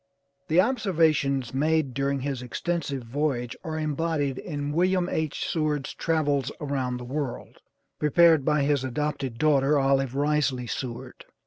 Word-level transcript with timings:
The 0.47 0.59
observations 0.59 1.53
made 1.53 1.93
during 1.93 2.21
this 2.21 2.41
extensive 2.41 3.03
voyage 3.03 3.55
are 3.63 3.77
embodied 3.77 4.39
in 4.39 4.71
"Wm. 4.71 5.07
H. 5.07 5.47
Seward's 5.47 5.93
Travels 5.93 6.51
around 6.59 6.97
the 6.97 7.03
World," 7.03 7.57
prepared 7.99 8.43
by 8.43 8.63
his 8.63 8.83
adopted 8.83 9.37
daughter, 9.37 9.77
Olive 9.77 10.15
Risley 10.15 10.65
Seward. 10.65 11.25